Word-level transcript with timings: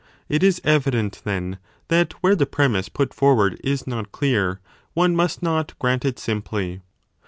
It 0.29 0.41
is 0.41 0.59
evident, 0.63 1.21
then, 1.25 1.59
that 1.89 2.13
where 2.23 2.33
the 2.35 2.47
premiss 2.47 2.89
put 2.91 3.13
forward 3.13 3.61
is 3.63 3.85
not 3.85 4.11
clear, 4.11 4.59
one 4.95 5.15
must 5.15 5.43
not 5.43 5.77
grant 5.77 6.05
it 6.05 6.17
simply. 6.17 6.81